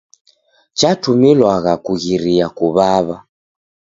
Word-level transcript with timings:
Chatumilwagha 0.79 1.73
kughiria 1.85 2.47
kuw'aw'a. 2.57 3.17